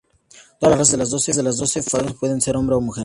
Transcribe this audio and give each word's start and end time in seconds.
Todas 0.59 0.71
las 0.71 0.79
razas 0.79 0.91
de 1.37 1.43
las 1.43 1.57
dos 1.57 1.71
facciones 1.71 2.15
pueden 2.15 2.41
ser 2.41 2.57
hombre 2.57 2.75
o 2.75 2.81
mujer. 2.81 2.99